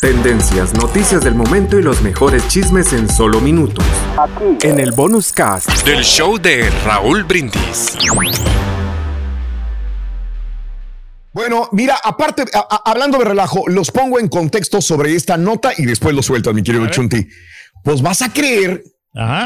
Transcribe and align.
Tendencias, 0.00 0.72
noticias 0.74 1.22
del 1.22 1.34
momento 1.34 1.78
y 1.78 1.82
los 1.82 2.00
mejores 2.02 2.46
chismes 2.48 2.92
en 2.92 3.08
solo 3.08 3.40
minutos. 3.40 3.84
En 4.62 4.80
el 4.80 4.92
bonus 4.92 5.32
cast 5.32 5.68
del 5.84 6.02
show 6.02 6.38
de 6.38 6.70
Raúl 6.84 7.24
Brindis. 7.24 7.96
Bueno, 11.32 11.68
mira, 11.72 11.96
aparte, 12.02 12.44
a- 12.54 12.58
a- 12.70 12.90
hablando 12.90 13.18
de 13.18 13.24
relajo, 13.26 13.64
los 13.68 13.90
pongo 13.90 14.18
en 14.20 14.28
contexto 14.28 14.80
sobre 14.80 15.14
esta 15.14 15.36
nota 15.36 15.72
y 15.76 15.84
después 15.84 16.14
lo 16.14 16.22
sueltas, 16.22 16.54
mi 16.54 16.62
querido 16.62 16.86
Chunti. 16.88 17.26
Pues 17.82 18.00
vas 18.02 18.22
a 18.22 18.32
creer 18.32 18.84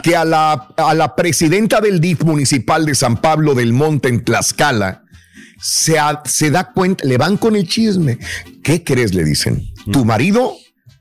que 0.03 0.17
a 0.17 0.25
la, 0.25 0.69
a 0.77 0.95
la 0.95 1.15
presidenta 1.17 1.81
del 1.81 2.01
DIF 2.01 2.23
municipal 2.23 2.87
de 2.87 2.95
San 2.95 3.17
Pablo 3.21 3.55
del 3.55 3.73
Monte 3.73 4.09
en 4.09 4.25
Tlaxcala 4.25 5.03
se, 5.61 5.99
a- 5.99 6.23
se 6.25 6.51
da 6.51 6.73
cuenta, 6.73 7.05
le 7.05 7.17
van 7.19 7.37
con 7.37 7.57
el 7.57 7.67
chisme. 7.69 8.19
¿Qué 8.63 8.85
crees? 8.85 9.15
Le 9.15 9.25
dicen. 9.25 9.63
Tu 9.93 10.05
marido 10.05 10.55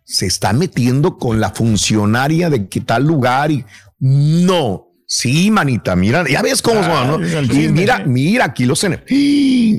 se 0.03 0.25
está 0.25 0.53
metiendo 0.53 1.17
con 1.17 1.39
la 1.39 1.51
funcionaria 1.51 2.49
de 2.49 2.67
qué 2.67 2.81
tal 2.81 3.03
lugar 3.03 3.51
y 3.51 3.65
no. 3.99 4.83
Sí, 5.09 5.51
manita, 5.51 5.95
mira, 5.95 6.25
ya 6.29 6.41
ves 6.41 6.61
cómo 6.61 6.83
son, 6.83 7.21
¿no? 7.21 7.43
Y 7.53 7.69
mira, 7.69 7.99
¿eh? 8.01 8.03
mira, 8.07 8.43
aquí 8.45 8.65
los 8.65 8.83
en- 8.83 9.01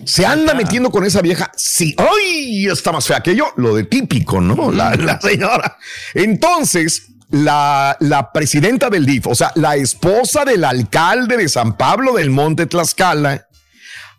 Se 0.06 0.25
anda 0.25 0.55
metiendo 0.55 0.91
con 0.91 1.05
esa 1.05 1.20
vieja. 1.20 1.51
Sí, 1.55 1.95
¡ay! 1.98 2.67
Está 2.67 2.92
más 2.92 3.06
fea 3.06 3.20
que 3.20 3.36
yo. 3.36 3.53
Lo 3.56 3.75
de 3.75 3.84
típico, 3.84 4.41
¿no? 4.41 4.73
La, 4.73 4.95
la 4.95 5.20
señora. 5.20 5.77
Entonces, 6.14 7.09
la, 7.31 7.95
la 8.01 8.33
presidenta 8.33 8.89
del 8.89 9.05
DIF, 9.05 9.27
o 9.27 9.34
sea, 9.34 9.53
la 9.55 9.77
esposa 9.77 10.47
del 10.47 10.64
alcalde 10.64 11.36
de 11.36 11.48
San 11.51 11.77
Pablo 11.77 12.14
del 12.14 12.31
Monte 12.31 12.64
Tlaxcala, 12.67 13.48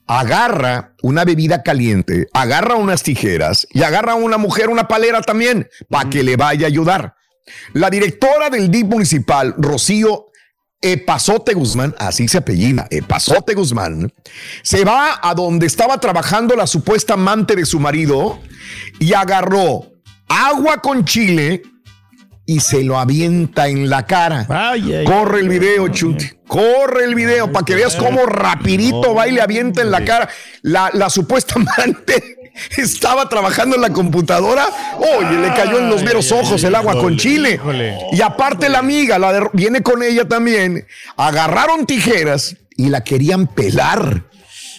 agarra 0.09 0.95
una 1.03 1.23
bebida 1.23 1.61
caliente, 1.61 2.27
agarra 2.33 2.75
unas 2.75 3.03
tijeras 3.03 3.67
y 3.69 3.83
agarra 3.83 4.13
a 4.13 4.15
una 4.15 4.39
mujer 4.39 4.69
una 4.69 4.87
palera 4.87 5.21
también 5.21 5.69
para 5.87 6.09
que 6.09 6.23
le 6.23 6.35
vaya 6.35 6.65
a 6.65 6.67
ayudar. 6.67 7.13
La 7.73 7.91
directora 7.91 8.49
del 8.49 8.71
DIF 8.71 8.85
municipal, 8.85 9.53
Rocío 9.59 10.31
Epazote 10.81 11.53
Guzmán, 11.53 11.93
así 11.99 12.27
se 12.27 12.39
apellida, 12.39 12.87
Epazote 12.89 13.53
Guzmán, 13.53 14.11
se 14.63 14.83
va 14.83 15.19
a 15.21 15.35
donde 15.35 15.67
estaba 15.67 15.99
trabajando 15.99 16.55
la 16.55 16.65
supuesta 16.65 17.13
amante 17.13 17.55
de 17.55 17.67
su 17.67 17.79
marido 17.79 18.39
y 18.97 19.13
agarró 19.13 19.91
agua 20.27 20.77
con 20.81 21.05
chile 21.05 21.61
y 22.51 22.61
se 22.61 22.83
lo 22.83 22.97
avienta 22.97 23.67
en 23.67 23.91
la 23.91 24.07
cara. 24.07 24.45
Corre 25.05 25.39
el 25.41 25.49
video, 25.49 25.87
Chuti. 25.89 26.25
Corre 26.47 27.03
el 27.03 27.13
video 27.13 27.51
para 27.51 27.63
que 27.63 27.75
veas 27.75 27.95
cómo 27.95 28.25
rapidito 28.25 29.13
va 29.13 29.27
y 29.27 29.33
le 29.33 29.41
avienta 29.41 29.83
en 29.83 29.91
la 29.91 30.03
cara. 30.03 30.27
La, 30.63 30.89
la 30.93 31.11
supuesta 31.11 31.53
amante 31.77 32.37
estaba 32.75 33.29
trabajando 33.29 33.75
en 33.75 33.83
la 33.83 33.91
computadora. 33.91 34.65
Oye, 34.97 35.37
le 35.39 35.49
cayó 35.53 35.77
en 35.77 35.89
los 35.91 36.01
meros 36.01 36.31
ojos 36.31 36.63
el 36.63 36.73
agua 36.73 36.93
con 36.99 37.17
chile. 37.17 37.59
Y 38.11 38.19
aparte 38.21 38.67
la 38.67 38.79
amiga, 38.79 39.19
la 39.19 39.31
de- 39.31 39.49
viene 39.53 39.83
con 39.83 40.01
ella 40.01 40.27
también. 40.27 40.87
Agarraron 41.17 41.85
tijeras 41.85 42.55
y 42.75 42.87
la 42.89 43.03
querían 43.03 43.45
pelar. 43.45 44.23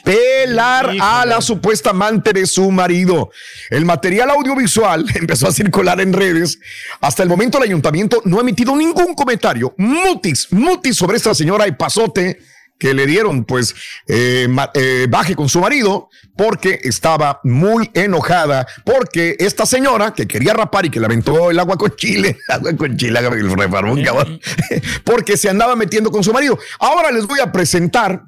Pelar 0.05 0.95
a 1.01 1.25
la 1.27 1.41
supuesta 1.41 1.91
amante 1.91 2.33
de 2.33 2.47
su 2.47 2.71
marido. 2.71 3.31
El 3.69 3.85
material 3.85 4.31
audiovisual 4.31 5.05
empezó 5.15 5.49
a 5.49 5.53
circular 5.53 6.01
en 6.01 6.13
redes. 6.13 6.59
Hasta 7.01 7.23
el 7.23 7.29
momento 7.29 7.59
el 7.59 7.65
ayuntamiento 7.65 8.23
no 8.25 8.39
ha 8.39 8.43
emitido 8.43 8.77
ningún 8.77 9.15
comentario. 9.15 9.75
Mutis, 9.77 10.49
mutis 10.51 10.97
sobre 10.97 11.17
esta 11.17 11.35
señora 11.35 11.67
y 11.69 11.73
pasote 11.73 12.39
que 12.81 12.95
le 12.95 13.07
dieron 13.07 13.45
pues 13.45 13.75
eh, 14.09 14.49
eh, 14.75 15.07
baje 15.09 15.37
con 15.37 15.49
su 15.49 15.61
marido 15.61 16.09
porque 16.35 16.81
estaba 16.83 17.41
muy 17.45 17.91
enojada 17.93 18.67
porque 18.85 19.37
esta 19.39 19.67
señora 19.67 20.15
que 20.15 20.27
quería 20.27 20.55
rapar 20.55 20.87
y 20.87 20.91
que 20.91 20.99
le 20.99 21.07
aventó 21.07 21.51
el 21.51 21.59
agua 21.59 21.77
con 21.77 21.95
chile, 21.95 22.39
agua 22.49 22.75
con 22.75 22.97
chile, 22.97 23.21
el 23.21 23.53
refarmón, 23.53 24.03
cabrón, 24.03 24.41
porque 25.05 25.37
se 25.37 25.51
andaba 25.51 25.77
metiendo 25.77 26.11
con 26.11 26.25
su 26.25 26.33
marido. 26.33 26.59
Ahora 26.79 27.13
les 27.13 27.27
voy 27.27 27.39
a 27.41 27.53
presentar 27.53 28.23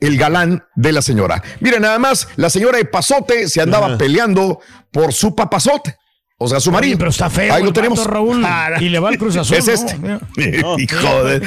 el 0.00 0.16
galán 0.18 0.64
de 0.74 0.92
la 0.92 1.02
señora. 1.02 1.42
Miren, 1.60 1.82
nada 1.82 1.98
más, 1.98 2.28
la 2.36 2.50
señora 2.50 2.78
de 2.78 2.84
Pasote 2.84 3.48
se 3.48 3.60
andaba 3.60 3.96
peleando 3.98 4.60
por 4.90 5.12
su 5.12 5.34
papazote. 5.34 5.96
O 6.42 6.48
sea, 6.48 6.58
su 6.58 6.72
marido. 6.72 6.96
pero 6.96 7.10
está 7.10 7.28
feo 7.28 7.52
Ahí 7.52 7.60
lo 7.62 7.68
el 7.68 7.74
tenemos. 7.74 8.02
Raúl. 8.06 8.42
Y 8.80 8.88
le 8.88 8.98
va 8.98 9.10
al 9.10 9.18
Cruz 9.18 9.36
Azul, 9.36 9.58
Es 9.58 9.66
¿no? 9.66 9.74
este. 9.74 10.60
Hijo 10.82 11.24
de- 11.24 11.42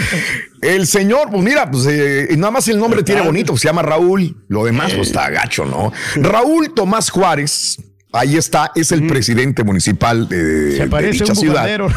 El 0.61 0.85
señor, 0.85 1.29
pues 1.31 1.41
mira, 1.43 1.69
pues 1.71 1.87
eh, 1.87 2.27
nada 2.37 2.51
más 2.51 2.67
el 2.67 2.77
nombre 2.77 3.01
tiene 3.01 3.21
bonito, 3.21 3.53
pues, 3.53 3.61
se 3.63 3.69
llama 3.69 3.81
Raúl. 3.81 4.45
Lo 4.49 4.65
demás, 4.65 4.93
pues 4.93 5.07
está 5.07 5.31
gacho, 5.31 5.65
¿no? 5.65 5.91
Raúl 6.15 6.73
Tomás 6.75 7.09
Juárez. 7.09 7.77
Ahí 8.15 8.37
está, 8.37 8.71
es 8.75 8.91
el 8.91 9.07
presidente 9.07 9.63
municipal 9.63 10.29
de, 10.29 10.77
Se 10.77 10.85
dicha 11.11 11.25
un 11.29 11.35
ciudad. 11.35 11.67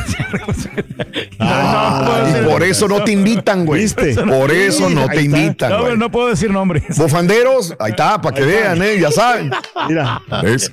Ah, 1.38 2.27
y 2.43 2.44
por 2.50 2.62
eso 2.62 2.88
no 2.88 3.04
te 3.04 3.12
invitan, 3.12 3.66
güey. 3.66 3.87
Por 4.26 4.50
eso 4.50 4.88
no 4.88 5.06
te 5.09 5.22
invitan, 5.22 5.71
No, 5.71 5.81
güey. 5.82 5.97
no 5.97 6.10
puedo 6.10 6.28
decir 6.28 6.50
nombres. 6.50 6.84
Bufanderos, 6.97 7.75
ahí 7.78 7.91
está, 7.91 8.21
para 8.21 8.34
que 8.34 8.43
vean, 8.44 8.81
¿eh? 8.82 8.99
Ya 8.99 9.10
saben. 9.10 9.50
Mira. 9.88 10.21
¿Ves? 10.43 10.72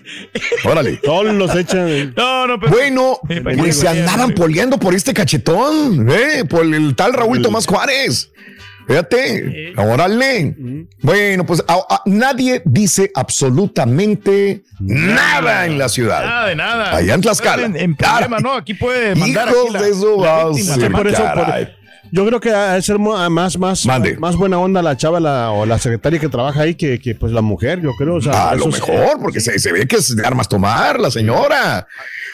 Órale. 0.64 0.98
Todos 0.98 1.34
los 1.34 1.54
echan. 1.56 2.14
No, 2.16 2.48
no, 2.48 2.60
pero. 2.60 2.72
Bueno, 2.72 3.18
Sí, 3.28 3.40
pues 3.42 3.78
se 3.80 3.88
andaban 3.88 4.28
güey. 4.28 4.36
poleando 4.36 4.78
por 4.80 4.94
este 4.96 5.14
cachetón, 5.14 6.10
¿eh? 6.10 6.46
Por 6.50 6.66
el 6.66 6.96
tal 6.96 7.14
Raúl 7.14 7.42
Tomás 7.42 7.68
Juárez. 7.68 8.32
Fíjate, 8.88 9.74
órale. 9.78 10.56
Bueno, 11.02 11.46
pues 11.46 11.64
a- 11.68 11.86
a- 11.90 12.02
nadie 12.06 12.62
dice 12.66 13.12
absolutamente 13.16 14.64
nada 14.80 15.66
en 15.66 15.78
la 15.78 15.90
ciudad. 15.90 16.26
Nada 16.26 16.48
de 16.48 16.56
nada. 16.56 16.96
Allá 16.96 17.14
en 17.14 17.22
Tlaxcala. 17.22 17.66
En, 17.66 17.76
en 17.76 17.96
problema, 17.96 18.40
¿no? 18.40 18.54
Aquí 18.54 18.74
puede 18.74 19.16
mandar 19.16 19.48
Hijos 19.50 19.64
aquí 19.66 19.74
la, 19.74 19.82
de 19.82 19.94
su 19.94 20.22
la 20.22 20.50
víctima. 20.50 20.76
Sí, 20.76 20.90
por 20.90 21.08
eso, 21.08 21.24
por-. 21.34 21.83
Yo 22.16 22.28
creo 22.28 22.40
que 22.40 22.52
ha 22.52 22.74
de 22.76 22.82
ser 22.84 22.98
ah, 23.16 23.28
más, 23.28 23.58
más, 23.58 23.88
Mande. 23.88 24.16
más 24.18 24.36
buena 24.36 24.60
onda 24.60 24.84
la 24.84 24.96
chava 24.96 25.20
la, 25.20 25.50
o 25.50 25.66
la 25.66 25.80
secretaria 25.80 26.20
que 26.20 26.30
trabaja 26.30 26.62
ahí 26.62 26.76
que, 26.76 27.00
que, 27.00 27.16
pues 27.16 27.32
la 27.34 27.42
mujer, 27.42 27.82
yo 27.82 27.90
creo. 27.98 28.16
O 28.18 28.22
sea, 28.22 28.50
A 28.50 28.56
lo 28.56 28.70
es- 28.70 28.74
mejor, 28.76 29.20
porque 29.20 29.40
se, 29.40 29.58
se 29.58 29.72
ve 29.72 29.88
que 29.88 29.96
es 29.96 30.16
de 30.16 30.24
armas 30.24 30.48
tomar 30.48 31.00
la 31.00 31.10
señora. 31.10 31.88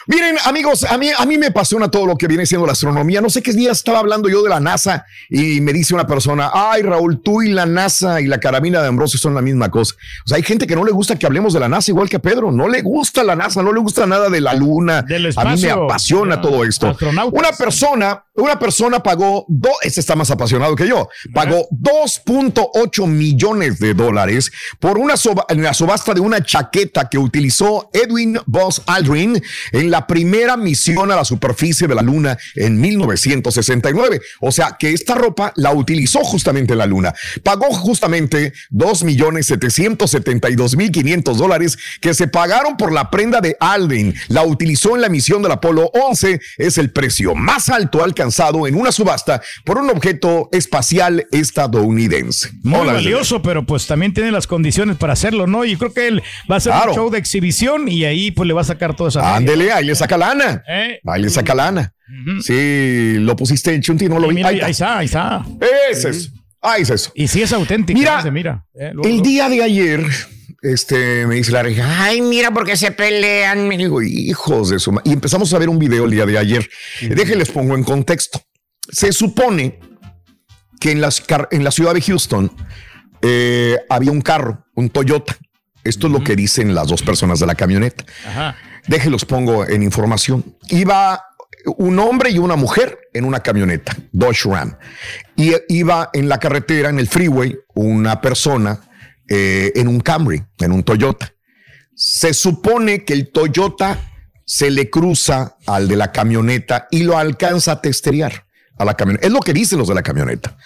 Miren, 0.06 0.36
amigos, 0.44 0.84
a 0.84 0.98
mí, 0.98 1.08
a 1.16 1.24
mí 1.24 1.38
me 1.38 1.46
apasiona 1.46 1.90
todo 1.90 2.04
lo 2.04 2.16
que 2.16 2.26
viene 2.26 2.44
siendo 2.44 2.66
la 2.66 2.72
astronomía. 2.72 3.22
No 3.22 3.30
sé 3.30 3.42
qué 3.42 3.52
día 3.54 3.70
estaba 3.72 4.00
hablando 4.00 4.28
yo 4.28 4.42
de 4.42 4.50
la 4.50 4.60
NASA 4.60 5.06
y 5.30 5.60
me 5.62 5.72
dice 5.72 5.94
una 5.94 6.06
persona, 6.06 6.50
ay, 6.52 6.82
Raúl, 6.82 7.22
tú 7.22 7.40
y 7.42 7.50
la 7.50 7.64
NASA 7.64 8.20
y 8.20 8.26
la 8.26 8.38
carabina 8.38 8.82
de 8.82 8.88
Ambrosio 8.88 9.18
son 9.18 9.34
la 9.34 9.40
misma 9.40 9.70
cosa. 9.70 9.94
O 10.26 10.28
sea, 10.28 10.36
hay 10.36 10.42
gente 10.42 10.66
que 10.66 10.74
no 10.76 10.84
le 10.84 10.92
gusta 10.92 11.16
que 11.16 11.24
hablemos 11.26 11.54
de 11.54 11.60
la 11.60 11.68
NASA 11.70 11.90
igual 11.90 12.08
que 12.10 12.16
a 12.16 12.20
Pedro. 12.20 12.50
No 12.52 12.68
le 12.68 12.82
gusta 12.82 13.24
la 13.24 13.34
NASA, 13.34 13.62
no 13.62 13.72
le 13.72 13.80
gusta 13.80 14.04
nada 14.06 14.28
de 14.28 14.40
la 14.42 14.52
luna. 14.54 15.02
Del 15.02 15.26
a 15.26 15.44
mí 15.44 15.50
me 15.50 15.54
espacio. 15.54 15.84
apasiona 15.84 16.40
todo 16.40 16.64
esto. 16.64 16.96
Una 17.32 17.52
persona, 17.52 18.24
una 18.34 18.58
persona 18.58 19.00
pagó, 19.02 19.46
do, 19.70 19.76
este 19.82 20.00
está 20.00 20.16
más 20.16 20.30
apasionado 20.30 20.74
que 20.76 20.88
yo, 20.88 21.08
pagó 21.32 21.68
2.8 21.70 23.06
millones 23.06 23.78
de 23.78 23.94
dólares 23.94 24.50
por 24.78 24.98
una 24.98 25.16
soba- 25.16 25.46
en 25.48 25.62
la 25.62 25.74
subasta 25.74 26.14
de 26.14 26.20
una 26.20 26.42
chaqueta 26.44 27.08
que 27.08 27.18
utilizó 27.18 27.90
Edwin 27.92 28.38
Buzz 28.46 28.82
Aldrin 28.86 29.42
en 29.72 29.90
la 29.90 30.06
primera 30.06 30.56
misión 30.56 31.10
a 31.10 31.16
la 31.16 31.24
superficie 31.24 31.86
de 31.86 31.94
la 31.94 32.02
Luna 32.02 32.36
en 32.56 32.80
1969. 32.80 34.20
O 34.40 34.52
sea 34.52 34.76
que 34.78 34.92
esta 34.92 35.14
ropa 35.14 35.52
la 35.56 35.72
utilizó 35.72 36.20
justamente 36.20 36.72
en 36.72 36.78
la 36.78 36.86
Luna. 36.86 37.14
Pagó 37.42 37.66
justamente 37.72 38.52
2 38.70 39.04
millones 39.04 39.46
772 39.46 40.76
mil 40.76 40.90
500 40.90 41.38
dólares 41.38 41.78
que 42.00 42.14
se 42.14 42.28
pagaron 42.28 42.76
por 42.76 42.92
la 42.92 43.10
prenda 43.10 43.40
de 43.40 43.56
Aldrin. 43.60 44.14
La 44.28 44.44
utilizó 44.44 44.94
en 44.94 45.02
la 45.02 45.08
misión 45.08 45.42
del 45.42 45.52
Apolo 45.52 45.90
11. 45.94 46.40
Es 46.58 46.78
el 46.78 46.90
precio 46.90 47.34
más 47.34 47.68
alto 47.68 48.02
alcanzado 48.02 48.66
en 48.66 48.74
una 48.74 48.92
subasta 48.92 49.40
por 49.64 49.78
un 49.78 49.90
objeto 49.90 50.48
espacial 50.52 51.26
estadounidense. 51.32 52.50
Muy 52.62 52.80
Hola, 52.80 52.92
valioso, 52.94 53.42
pero 53.42 53.64
pues 53.66 53.86
también 53.86 54.12
tiene 54.14 54.30
las 54.30 54.46
condiciones 54.46 54.96
para 54.96 55.12
hacerlo, 55.12 55.46
¿no? 55.46 55.64
Y 55.64 55.76
creo 55.76 55.92
que 55.92 56.08
él 56.08 56.22
va 56.50 56.54
a 56.56 56.58
hacer 56.58 56.72
Claro. 56.72 56.90
un 56.92 56.96
show 56.96 57.10
de 57.10 57.18
exhibición 57.18 57.88
y 57.88 58.04
ahí 58.04 58.30
pues 58.30 58.46
le 58.46 58.52
va 58.54 58.60
a 58.62 58.64
sacar 58.64 58.94
toda 58.96 59.08
esa. 59.10 59.36
Ándele, 59.36 59.72
ahí 59.72 59.84
le 59.84 59.94
saca 59.94 60.16
lana. 60.16 60.62
¿Eh? 60.68 61.00
Ahí 61.06 61.22
le 61.22 61.30
saca 61.30 61.54
lana. 61.54 61.94
Sí, 62.42 63.14
lo 63.18 63.36
pusiste 63.36 63.72
en 63.72 63.82
Chunti, 63.82 64.08
no 64.08 64.18
lo 64.18 64.28
vi. 64.28 64.34
mira, 64.36 64.48
Ahí 64.48 64.60
ahí, 64.60 64.70
está. 64.72 64.98
ahí 64.98 65.06
está. 65.06 65.44
Ese 65.90 66.10
es. 66.10 66.32
Ahí 66.60 66.82
es 66.82 66.90
eso. 66.90 67.12
Y 67.14 67.28
sí 67.28 67.40
es 67.42 67.52
auténtico. 67.52 67.98
Mira. 68.32 68.64
Eh, 68.74 68.90
luego- 68.92 69.08
El 69.08 69.22
día 69.22 69.48
de 69.48 69.62
ayer, 69.62 70.04
este, 70.62 71.26
me 71.26 71.36
dice 71.36 71.52
la 71.52 71.62
reja, 71.62 72.04
ay, 72.04 72.20
mira 72.20 72.50
por 72.50 72.66
qué 72.66 72.76
se 72.76 72.90
pelean. 72.90 73.66
Me 73.68 73.78
digo, 73.78 74.02
hijos 74.02 74.70
de 74.70 74.78
su 74.78 74.92
ma-". 74.92 75.00
Y 75.04 75.12
empezamos 75.12 75.52
a 75.54 75.58
ver 75.58 75.68
un 75.68 75.78
video 75.78 76.04
el 76.04 76.10
día 76.10 76.26
de 76.26 76.36
ayer. 76.36 76.68
Déjenles 77.00 77.50
pongo 77.50 77.74
en 77.76 77.84
contexto. 77.84 78.42
Se 78.90 79.12
supone 79.12 79.78
que 80.80 80.92
en, 80.92 81.00
las 81.00 81.20
car- 81.20 81.48
en 81.50 81.64
la 81.64 81.70
ciudad 81.70 81.94
de 81.94 82.00
Houston 82.02 82.50
eh, 83.22 83.76
había 83.88 84.10
un 84.12 84.20
carro, 84.22 84.66
un 84.74 84.88
Toyota. 84.90 85.36
Esto 85.84 86.06
es 86.06 86.12
lo 86.12 86.22
que 86.24 86.36
dicen 86.36 86.74
las 86.74 86.88
dos 86.88 87.02
personas 87.02 87.40
de 87.40 87.46
la 87.46 87.54
camioneta. 87.54 88.04
Ajá. 88.26 88.56
Déjenlos 88.86 89.24
pongo 89.24 89.66
en 89.66 89.82
información. 89.82 90.56
Iba 90.68 91.22
un 91.76 91.98
hombre 91.98 92.30
y 92.30 92.38
una 92.38 92.56
mujer 92.56 92.98
en 93.12 93.24
una 93.24 93.40
camioneta, 93.40 93.94
Dodge 94.12 94.44
Ram. 94.46 94.76
Y 95.36 95.52
iba 95.68 96.08
en 96.12 96.28
la 96.28 96.38
carretera, 96.38 96.88
en 96.88 96.98
el 96.98 97.08
freeway, 97.08 97.56
una 97.74 98.20
persona 98.20 98.80
eh, 99.28 99.72
en 99.74 99.86
un 99.88 100.00
Camry, 100.00 100.42
en 100.58 100.72
un 100.72 100.82
Toyota. 100.82 101.32
Se 101.94 102.32
supone 102.32 103.04
que 103.04 103.12
el 103.12 103.30
Toyota 103.30 103.98
se 104.46 104.70
le 104.70 104.88
cruza 104.90 105.56
al 105.66 105.86
de 105.86 105.96
la 105.96 106.10
camioneta 106.12 106.88
y 106.90 107.02
lo 107.02 107.18
alcanza 107.18 107.72
a 107.72 107.80
testerear 107.82 108.46
a 108.80 108.84
la 108.86 108.94
camioneta. 108.94 109.26
Es 109.26 109.32
lo 109.32 109.40
que 109.40 109.52
dicen 109.52 109.78
los 109.78 109.88
de 109.88 109.94
la 109.94 110.02
camioneta. 110.02 110.56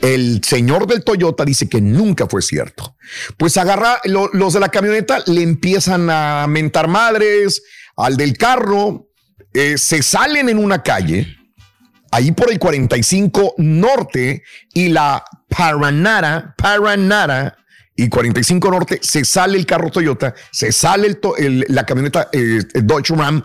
El 0.00 0.40
señor 0.42 0.86
del 0.86 1.04
Toyota 1.04 1.44
dice 1.44 1.68
que 1.68 1.80
nunca 1.82 2.26
fue 2.26 2.40
cierto. 2.40 2.96
Pues 3.36 3.56
agarra, 3.58 3.98
lo- 4.04 4.30
los 4.32 4.54
de 4.54 4.60
la 4.60 4.70
camioneta 4.70 5.22
le 5.26 5.42
empiezan 5.42 6.08
a 6.10 6.46
mentar 6.48 6.88
madres 6.88 7.62
al 7.96 8.16
del 8.16 8.38
carro, 8.38 9.08
eh, 9.52 9.76
se 9.76 10.02
salen 10.02 10.48
en 10.48 10.56
una 10.58 10.82
calle, 10.82 11.26
ahí 12.10 12.32
por 12.32 12.50
el 12.50 12.58
45 12.58 13.54
norte 13.58 14.42
y 14.72 14.88
la 14.88 15.22
Paranara, 15.48 16.54
Paranara 16.56 17.58
y 17.94 18.08
45 18.08 18.70
norte, 18.70 18.98
se 19.02 19.26
sale 19.26 19.58
el 19.58 19.66
carro 19.66 19.90
Toyota, 19.90 20.34
se 20.50 20.72
sale 20.72 21.06
el 21.06 21.20
to- 21.20 21.36
el- 21.36 21.66
la 21.68 21.84
camioneta 21.84 22.30
eh, 22.32 22.60
Dodge 22.82 23.14
Ram 23.14 23.44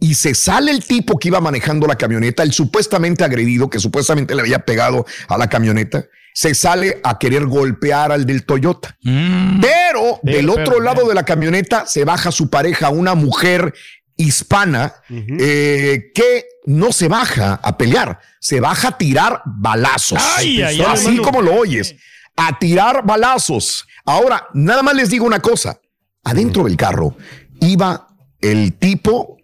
y 0.00 0.14
se 0.14 0.34
sale 0.34 0.70
el 0.70 0.84
tipo 0.84 1.18
que 1.18 1.28
iba 1.28 1.40
manejando 1.40 1.86
la 1.86 1.96
camioneta, 1.96 2.42
el 2.42 2.52
supuestamente 2.52 3.24
agredido, 3.24 3.70
que 3.70 3.78
supuestamente 3.78 4.34
le 4.34 4.42
había 4.42 4.60
pegado 4.60 5.06
a 5.28 5.38
la 5.38 5.48
camioneta, 5.48 6.04
se 6.34 6.54
sale 6.54 7.00
a 7.04 7.18
querer 7.18 7.46
golpear 7.46 8.12
al 8.12 8.24
del 8.24 8.44
Toyota. 8.44 8.96
Pero 9.02 9.92
Sí, 9.92 10.30
del 10.30 10.46
pero, 10.46 10.52
otro 10.52 10.80
lado 10.80 11.02
eh. 11.02 11.08
de 11.08 11.14
la 11.14 11.24
camioneta 11.24 11.86
se 11.86 12.04
baja 12.04 12.32
su 12.32 12.48
pareja, 12.50 12.88
una 12.88 13.14
mujer 13.14 13.74
hispana, 14.16 14.94
eh, 15.10 16.10
que 16.14 16.44
no 16.66 16.92
se 16.92 17.08
baja 17.08 17.54
a 17.62 17.76
pelear, 17.76 18.20
se 18.40 18.60
baja 18.60 18.88
a 18.88 18.98
tirar 18.98 19.42
balazos. 19.44 20.20
Ay, 20.36 20.62
ay, 20.62 20.80
ay, 20.80 20.86
Así 20.88 21.16
como 21.18 21.42
lo 21.42 21.54
oyes, 21.54 21.94
a 22.36 22.58
tirar 22.58 23.04
balazos. 23.04 23.86
Ahora, 24.04 24.46
nada 24.54 24.82
más 24.82 24.94
les 24.94 25.10
digo 25.10 25.26
una 25.26 25.40
cosa. 25.40 25.78
Adentro 26.24 26.64
del 26.64 26.76
carro 26.76 27.16
iba 27.60 28.06
el 28.40 28.74
tipo 28.74 29.38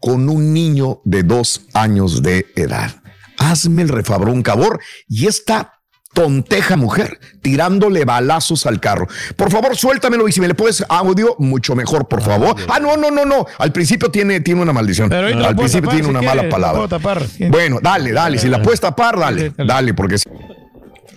con 0.00 0.28
un 0.28 0.52
niño 0.52 1.00
de 1.04 1.22
dos 1.22 1.62
años 1.74 2.22
de 2.22 2.46
edad. 2.56 2.90
Hazme 3.38 3.82
el 3.82 3.88
refabrón, 3.88 4.42
cabor. 4.42 4.80
Y 5.08 5.26
esta 5.26 5.74
tonteja 6.14 6.76
mujer 6.76 7.20
tirándole 7.42 8.04
balazos 8.04 8.66
al 8.66 8.80
carro. 8.80 9.06
Por 9.36 9.50
favor, 9.52 9.76
suéltamelo 9.76 10.26
y 10.26 10.32
si 10.32 10.40
me 10.40 10.48
le 10.48 10.54
puedes 10.54 10.84
audio, 10.88 11.36
mucho 11.38 11.76
mejor, 11.76 12.08
por 12.08 12.22
favor. 12.22 12.56
Ah, 12.68 12.80
no, 12.80 12.96
no, 12.96 13.10
no, 13.10 13.24
no. 13.24 13.46
Al 13.58 13.70
principio 13.72 14.10
tiene, 14.10 14.40
tiene 14.40 14.60
una 14.62 14.72
maldición. 14.72 15.08
Pero 15.10 15.28
Al 15.46 15.54
principio 15.54 15.82
tapar 15.88 15.94
tiene 15.94 16.04
si 16.04 16.10
una 16.10 16.22
mala 16.22 16.42
la 16.44 16.48
palabra. 16.48 16.76
puedo 16.78 16.88
tapar. 16.88 17.22
Bueno, 17.50 17.78
dale, 17.80 18.12
dale. 18.12 18.38
Si 18.38 18.48
la 18.48 18.60
puedes 18.62 18.80
tapar, 18.80 19.18
dale. 19.18 19.52
Dale. 19.56 19.94
Porque 19.94 20.16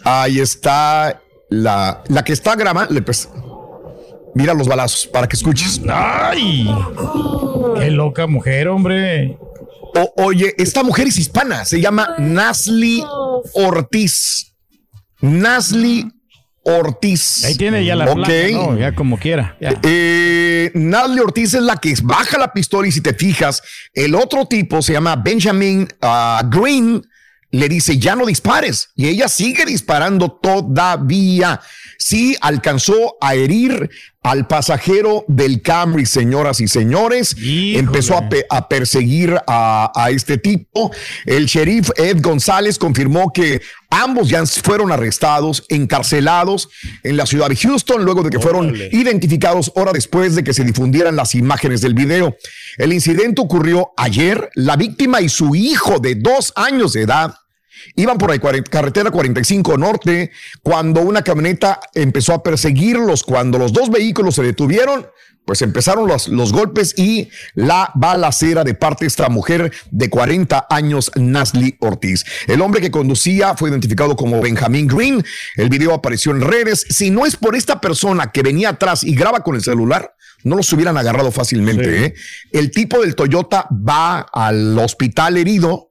ahí 0.04 0.40
está 0.40 1.20
la, 1.50 2.04
la 2.08 2.24
que 2.24 2.34
está 2.34 2.56
grabando. 2.56 3.02
pues, 3.04 3.30
Mira 4.34 4.54
los 4.54 4.68
balazos 4.68 5.08
para 5.08 5.28
que 5.28 5.36
escuches. 5.36 5.82
¡Ay! 5.90 6.70
¡Qué 7.78 7.92
loca 7.92 8.28
mujer, 8.28 8.68
hombre! 8.70 9.38
O- 9.96 10.14
oye, 10.24 10.54
esta 10.58 10.84
mujer 10.84 11.08
es 11.08 11.18
hispana, 11.18 11.66
se 11.66 11.82
llama 11.82 12.16
Nasli 12.18 13.04
Ortiz. 13.54 14.54
Nasli 15.20 16.08
Ortiz. 16.64 17.44
Ahí 17.44 17.56
tiene 17.56 17.84
ya 17.84 17.96
la 17.96 18.06
Ok. 18.06 18.16
placa, 18.16 18.34
¿no? 18.52 18.78
Ya 18.78 18.94
como 18.96 19.18
quiera. 19.18 19.58
ya. 19.60 19.74
Eh, 19.84 20.72
Nasli 20.76 21.20
Ortiz 21.20 21.54
es 21.56 21.62
la 21.64 21.76
que 21.78 21.94
baja 22.04 22.38
la 22.38 22.54
pistola 22.54 22.88
y 22.88 22.92
si 22.92 23.02
te 23.02 23.14
fijas, 23.14 23.62
el 23.94 24.16
otro 24.16 24.46
tipo 24.46 24.82
se 24.82 24.94
llama 24.94 25.16
Benjamin 25.18 25.88
ah, 26.02 26.42
Green, 26.50 27.02
le 27.54 27.68
dice 27.68 27.98
ya 27.98 28.16
no 28.16 28.26
dispares 28.26 28.92
y 28.96 29.08
ella 29.10 29.28
sigue 29.28 29.66
disparando 29.66 30.32
todavía. 30.32 31.60
Sí 32.04 32.36
alcanzó 32.42 33.16
a 33.22 33.36
herir 33.36 33.90
al 34.24 34.48
pasajero 34.48 35.24
del 35.28 35.62
Camry, 35.62 36.08
señoras 36.08 36.60
y 36.60 36.68
señores. 36.68 37.36
Híjole. 37.38 37.78
Empezó 37.78 38.18
a, 38.18 38.28
pe- 38.28 38.46
a 38.50 38.68
perseguir 38.68 39.36
a, 39.48 39.92
a 39.94 40.10
este 40.10 40.40
tipo. 40.40 40.92
El 41.28 41.46
sheriff 41.46 41.92
Ed 41.98 42.18
González 42.22 42.80
confirmó 42.80 43.32
que 43.32 43.62
ambos 43.92 44.30
ya 44.30 44.44
fueron 44.48 44.92
arrestados, 44.92 45.64
encarcelados 45.70 46.70
en 47.04 47.18
la 47.18 47.28
ciudad 47.28 47.50
de 47.50 47.56
Houston, 47.56 48.04
luego 48.04 48.24
de 48.24 48.32
que 48.32 48.40
fueron 48.40 48.76
identificados 48.76 49.72
hora 49.76 49.92
después 49.94 50.36
de 50.36 50.44
que 50.44 50.54
se 50.56 50.64
difundieran 50.64 51.16
las 51.16 51.36
imágenes 51.36 51.82
del 51.82 51.94
video. 51.94 52.36
El 52.78 52.94
incidente 52.94 53.42
ocurrió 53.42 53.92
ayer. 53.96 54.50
La 54.56 54.76
víctima 54.76 55.22
y 55.22 55.30
su 55.30 55.54
hijo 55.56 56.00
de 56.00 56.16
dos 56.16 56.52
años 56.56 56.94
de 56.94 57.04
edad 57.04 57.36
iban 57.96 58.18
por 58.18 58.30
la 58.30 58.40
carretera 58.64 59.12
45 59.12 59.78
norte 59.78 60.32
cuando 60.62 61.02
una 61.02 61.24
camioneta 61.24 61.80
empezó 61.94 62.34
a 62.34 62.44
perseguirlos. 62.44 63.24
Cuando 63.24 63.58
los 63.58 63.74
dos 63.74 63.90
vehículos 63.90 64.36
se 64.36 64.44
detuvieron, 64.44 65.08
pues 65.46 65.62
empezaron 65.62 66.08
los, 66.08 66.28
los 66.28 66.54
golpes 66.54 66.94
y 66.98 67.30
la 67.56 67.92
balacera 67.96 68.64
de 68.64 68.74
parte 68.74 69.06
de 69.06 69.08
esta 69.08 69.30
mujer 69.30 69.72
de 69.90 70.10
40 70.10 70.68
años, 70.70 71.12
Nasli 71.16 71.78
Ortiz. 71.80 72.24
El 72.48 72.62
hombre 72.62 72.82
que 72.82 72.92
conducía 72.92 73.56
fue 73.56 73.70
identificado 73.70 74.16
como 74.16 74.40
Benjamin 74.42 74.88
Green. 74.88 75.24
El 75.56 75.70
video 75.70 75.94
apareció 75.94 76.32
en 76.32 76.42
redes. 76.42 76.86
Si 76.90 77.10
no 77.10 77.26
es 77.26 77.36
por 77.36 77.56
esta 77.56 77.82
persona 77.82 78.32
que 78.32 78.44
venía 78.44 78.70
atrás 78.70 79.04
y 79.04 79.16
graba 79.16 79.42
con 79.42 79.56
el 79.56 79.62
celular, 79.62 80.16
no 80.44 80.56
los 80.56 80.72
hubieran 80.74 80.98
agarrado 80.98 81.32
fácilmente. 81.32 82.06
¿eh? 82.06 82.14
El 82.52 82.72
tipo 82.72 83.02
del 83.02 83.16
Toyota 83.16 83.68
va 83.72 84.20
al 84.20 84.78
hospital 84.78 85.38
herido. 85.38 85.91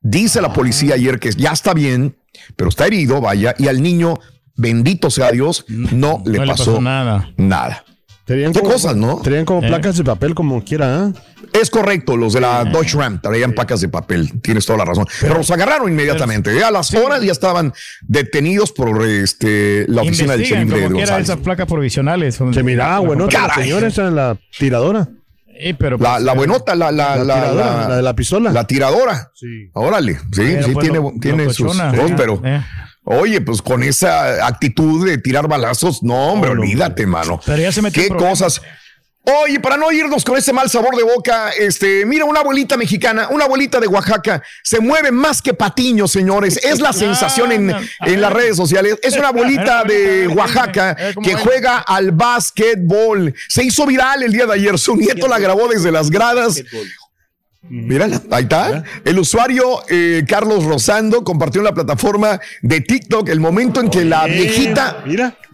Dice 0.00 0.40
la 0.40 0.52
policía 0.52 0.94
ayer 0.94 1.18
que 1.18 1.30
ya 1.32 1.50
está 1.52 1.74
bien, 1.74 2.16
pero 2.56 2.70
está 2.70 2.86
herido, 2.86 3.20
vaya, 3.20 3.54
y 3.58 3.66
al 3.68 3.82
niño, 3.82 4.18
bendito 4.56 5.10
sea 5.10 5.30
Dios, 5.32 5.64
no, 5.68 6.22
le, 6.24 6.46
pasó 6.46 6.80
nada. 6.80 7.30
nada. 7.36 7.84
Tenían 8.24 8.52
¿Qué 8.52 8.60
como- 8.60 8.72
cosas, 8.74 8.94
no? 8.94 9.20
Tenían 9.22 9.44
como 9.46 9.62
Eh. 9.64 9.68
placas 9.68 9.96
de 9.96 10.04
papel 10.04 10.34
como 10.34 10.62
quiera, 10.62 11.06
¿eh? 11.08 11.20
Es 11.60 11.70
correcto, 11.70 12.14
los 12.16 12.34
de 12.34 12.42
la 12.42 12.62
Dodge 12.66 12.94
Ram 12.94 13.20
traían 13.22 13.52
placas 13.54 13.80
de 13.80 13.88
papel, 13.88 14.40
tienes 14.42 14.66
toda 14.66 14.78
la 14.80 14.84
razón. 14.84 15.06
Pero, 15.20 15.38
los 15.38 15.50
agarraron 15.50 15.90
inmediatamente. 15.90 16.54
¿eh? 16.54 16.62
A 16.62 16.70
las 16.70 16.92
horas 16.94 17.22
ya 17.22 17.32
estaban 17.32 17.72
detenidos 18.02 18.70
por 18.70 19.02
este, 19.06 19.86
la 19.88 20.02
oficina 20.02 20.32
del 20.36 20.42
sheriff 20.42 20.68
de 20.74 20.84
como 20.84 20.96
González. 20.98 21.24
esas 21.24 21.38
placas 21.38 21.66
provisionales. 21.66 22.38
Se 22.52 22.62
miraba, 22.62 22.98
bueno, 22.98 23.26
la 23.32 23.54
señora 23.54 23.86
esa 23.88 24.08
en 24.08 24.14
la 24.16 24.36
tiradora. 24.58 25.08
Eh, 25.60 25.74
pero 25.78 25.98
La, 25.98 26.12
pues, 26.14 26.22
la 26.22 26.32
eh, 26.32 26.36
buenota, 26.36 26.74
la, 26.74 26.92
la, 26.92 27.16
La, 27.16 27.24
la, 27.24 27.34
tiradora, 27.34 27.64
la- 27.82 27.88
la 27.88 27.96
de 27.96 28.02
la 28.02 28.14
pistola. 28.14 28.52
la 28.52 28.64
tiradora. 28.66 29.30
Sí. 29.34 29.70
Órale, 29.74 30.14
sí, 30.14 30.20
pero 30.32 30.62
sí, 30.66 30.72
pues 30.72 30.84
tiene, 30.84 30.98
lo- 31.00 31.12
tiene 31.20 31.44
sus 31.50 31.60
locochona, 31.60 31.90
cosas, 31.90 32.10
¿eh? 32.10 32.14
pero 32.16 32.40
Eh. 32.44 32.62
oye, 33.04 33.40
pues 33.40 33.60
con 33.62 33.82
esa 33.82 34.46
actitud 34.46 35.04
de 35.06 35.18
tirar 35.18 35.48
balazos, 35.48 36.02
no, 36.02 36.32
hombre, 36.32 36.54
No, 36.54 36.60
olvídate, 36.60 37.06
mano. 37.06 37.40
Pero 37.44 37.60
ya 37.62 37.72
se 37.72 37.82
metió 37.82 38.02
Qué 38.02 38.08
cosas. 38.08 38.62
Oye, 39.42 39.60
para 39.60 39.76
no 39.76 39.92
irnos 39.92 40.24
con 40.24 40.38
ese 40.38 40.52
mal 40.54 40.70
sabor 40.70 40.96
de 40.96 41.02
boca, 41.02 41.50
este, 41.50 42.06
mira, 42.06 42.24
una 42.24 42.40
abuelita 42.40 42.78
mexicana, 42.78 43.28
una 43.30 43.44
abuelita 43.44 43.78
de 43.78 43.86
Oaxaca, 43.86 44.42
se 44.62 44.80
mueve 44.80 45.10
más 45.12 45.42
que 45.42 45.52
patiño, 45.52 46.08
señores. 46.08 46.58
Es 46.68 46.80
la 46.80 46.92
sensación 46.92 47.52
en, 47.52 47.70
Ah, 47.70 47.80
en 48.06 48.20
las 48.20 48.32
redes 48.32 48.56
sociales. 48.56 48.98
Es 49.02 49.16
una 49.16 49.28
abuelita 49.28 49.84
de 49.84 50.28
Oaxaca 50.28 50.96
que 51.22 51.34
juega 51.34 51.78
al 51.78 52.12
básquetbol. 52.12 53.34
Se 53.48 53.64
hizo 53.64 53.84
viral 53.86 54.22
el 54.22 54.32
día 54.32 54.46
de 54.46 54.54
ayer. 54.54 54.78
Su 54.78 54.96
nieto 54.96 55.28
la 55.28 55.38
grabó 55.38 55.68
desde 55.68 55.90
las 55.92 56.10
gradas 56.10 56.62
Mira, 57.70 58.08
ahí 58.30 58.42
está. 58.44 58.82
El 59.04 59.18
usuario 59.18 59.82
eh, 59.88 60.24
Carlos 60.26 60.64
Rosando 60.64 61.24
compartió 61.24 61.60
en 61.60 61.66
la 61.66 61.74
plataforma 61.74 62.40
de 62.62 62.80
TikTok 62.80 63.28
el 63.28 63.40
momento 63.40 63.80
en 63.80 63.90
que 63.90 64.04
la 64.04 64.26
viejita 64.26 65.04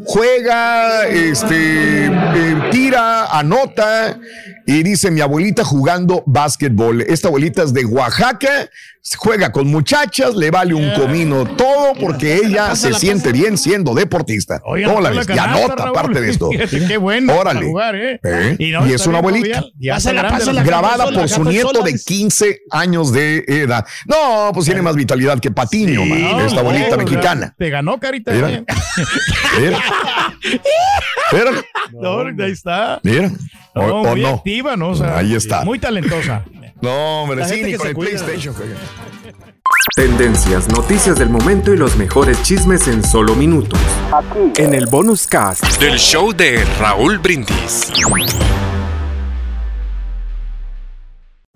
juega, 0.04 1.06
este, 1.06 2.06
eh, 2.06 2.68
tira, 2.70 3.26
anota 3.26 4.18
y 4.66 4.82
dice 4.82 5.10
mi 5.10 5.20
abuelita 5.20 5.64
jugando 5.64 6.22
básquetbol. 6.26 7.02
Esta 7.02 7.28
abuelita 7.28 7.62
es 7.62 7.72
de 7.74 7.84
Oaxaca, 7.84 8.70
juega 9.18 9.52
con 9.52 9.66
muchachas, 9.68 10.34
le 10.34 10.50
vale 10.50 10.74
un 10.74 10.92
comino 10.94 11.44
todo 11.44 11.92
porque 12.00 12.36
ella 12.36 12.74
se 12.74 12.94
siente 12.94 13.32
bien 13.32 13.58
siendo 13.58 13.94
deportista. 13.94 14.60
¿Cómo 14.60 15.00
la 15.00 15.10
ves? 15.10 15.28
Y 15.28 15.38
anota 15.38 15.92
parte 15.92 16.20
de 16.20 16.30
esto. 16.30 16.48
Qué 16.88 16.96
bueno. 16.96 17.34
Órale. 17.34 17.66
¿eh? 17.66 18.20
¿Eh? 18.22 18.56
Y, 18.58 18.70
no, 18.70 18.86
Y 18.86 18.92
es 18.92 19.06
una 19.06 19.18
abuelita. 19.18 19.64
grabada 20.64 21.10
por 21.10 21.28
su 21.28 21.44
nieto 21.44 21.82
de. 21.82 21.98
15 22.04 22.60
años 22.70 23.12
de 23.12 23.44
edad. 23.46 23.84
No, 24.06 24.50
pues 24.52 24.66
tiene 24.66 24.82
más 24.82 24.96
vitalidad 24.96 25.38
que 25.40 25.50
Patiño, 25.50 26.04
man, 26.04 26.20
No, 26.20 26.40
esta 26.46 26.62
no, 26.62 26.96
mexicana. 26.98 27.54
Te 27.58 27.70
ganó, 27.70 27.98
carita. 27.98 28.32
Mira. 28.32 28.50
¿eh? 28.50 28.64
Mira. 29.60 29.78
Mira. 31.32 31.50
No, 31.92 32.20
ahí 32.44 32.52
está. 32.52 33.00
Mira. 33.02 33.30
O, 33.74 33.86
No, 33.86 33.94
o 34.02 34.04
muy 34.10 34.22
no. 34.22 34.28
activa, 34.28 34.76
¿no? 34.76 34.90
O 34.90 34.94
sea, 34.94 35.18
Ahí 35.18 35.34
está. 35.34 35.64
Muy 35.64 35.78
talentosa. 35.78 36.44
No, 36.80 37.22
hombre, 37.22 37.44
sí, 37.46 37.62
ni 37.62 37.72
con 37.74 37.82
se 37.82 37.88
el 37.88 37.94
cuida. 37.94 38.10
PlayStation 38.10 38.54
juega. 38.54 38.74
Tendencias, 39.96 40.68
noticias 40.68 41.18
del 41.18 41.30
momento 41.30 41.72
y 41.72 41.76
los 41.76 41.96
mejores 41.96 42.42
chismes 42.42 42.88
en 42.88 43.04
solo 43.04 43.34
minutos. 43.34 43.78
En 44.56 44.74
el 44.74 44.86
bonus 44.86 45.26
cast. 45.26 45.64
Del 45.78 45.98
show 45.98 46.32
de 46.32 46.64
Raúl 46.78 47.18
Brindis. 47.18 47.90